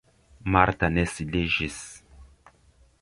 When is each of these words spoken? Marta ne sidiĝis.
Marta 0.55 0.89
ne 0.95 1.03
sidiĝis. 1.17 1.77